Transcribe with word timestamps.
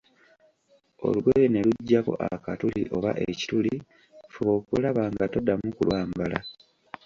Olugoye 1.05 1.45
ne 1.49 1.61
lujjako 1.67 2.13
akatuli 2.33 2.81
oba 2.95 3.11
ekituli, 3.29 3.73
fuba 4.33 4.51
okulaba 4.59 5.03
nga 5.13 5.25
toddamu 5.33 5.67
kulwambala. 5.77 6.39